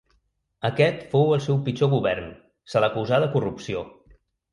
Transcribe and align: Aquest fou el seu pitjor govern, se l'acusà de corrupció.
Aquest 0.69 1.03
fou 1.11 1.33
el 1.35 1.43
seu 1.47 1.59
pitjor 1.67 1.91
govern, 1.91 2.31
se 2.73 2.81
l'acusà 2.85 3.21
de 3.25 3.29
corrupció. 3.37 3.85